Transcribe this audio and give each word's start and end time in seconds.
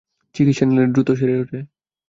চিকিৎসা 0.35 0.63
নিলে 0.65 0.83
দ্রুত 0.93 1.09
সেরে 1.19 1.35
ওঠে। 1.41 1.59